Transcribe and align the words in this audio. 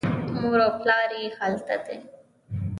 مور 0.39 0.59
او 0.65 0.71
پلار 0.81 1.09
یې 1.19 1.25
هلته 1.39 1.75
دي. 1.85 1.97